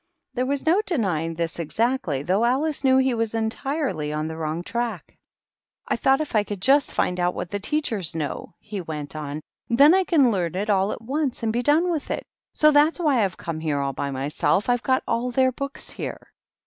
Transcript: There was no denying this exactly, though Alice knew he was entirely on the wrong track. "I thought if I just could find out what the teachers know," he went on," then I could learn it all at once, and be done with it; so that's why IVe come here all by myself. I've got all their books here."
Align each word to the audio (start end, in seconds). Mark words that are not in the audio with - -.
There 0.33 0.47
was 0.47 0.65
no 0.65 0.81
denying 0.83 1.35
this 1.35 1.59
exactly, 1.59 2.23
though 2.23 2.43
Alice 2.43 2.83
knew 2.83 2.97
he 2.97 3.13
was 3.13 3.35
entirely 3.35 4.11
on 4.11 4.27
the 4.27 4.35
wrong 4.35 4.63
track. 4.63 5.15
"I 5.87 5.95
thought 5.95 6.21
if 6.21 6.35
I 6.35 6.41
just 6.41 6.87
could 6.89 6.95
find 6.95 7.19
out 7.19 7.35
what 7.35 7.51
the 7.51 7.59
teachers 7.59 8.15
know," 8.15 8.55
he 8.57 8.81
went 8.81 9.15
on," 9.15 9.41
then 9.79 9.93
I 9.93 10.03
could 10.03 10.21
learn 10.23 10.55
it 10.55 10.71
all 10.71 10.91
at 10.91 11.03
once, 11.03 11.43
and 11.43 11.53
be 11.53 11.61
done 11.61 11.91
with 11.91 12.09
it; 12.09 12.23
so 12.55 12.71
that's 12.71 12.97
why 12.97 13.23
IVe 13.23 13.37
come 13.37 13.59
here 13.59 13.79
all 13.79 13.93
by 13.93 14.09
myself. 14.09 14.69
I've 14.69 14.81
got 14.81 15.03
all 15.07 15.29
their 15.29 15.51
books 15.51 15.91
here." 15.91 16.31